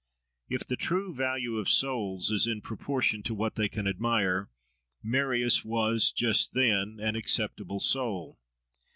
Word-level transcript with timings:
If 0.49 0.65
the 0.65 0.75
true 0.77 1.13
value 1.13 1.57
of 1.57 1.69
souls 1.69 2.31
is 2.31 2.47
in 2.47 2.61
proportion 2.61 3.21
to 3.21 3.35
what 3.35 3.53
they 3.53 3.69
can 3.69 3.85
admire, 3.85 4.49
Marius 5.03 5.63
was 5.63 6.11
just 6.11 6.53
then 6.53 6.97
an 6.99 7.15
acceptable 7.15 7.79
soul. 7.79 8.39